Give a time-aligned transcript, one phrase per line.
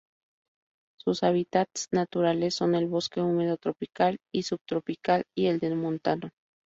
[0.97, 6.31] Sus hábitats naturales son el bosque húmedo tropical y subtropical y el de montano.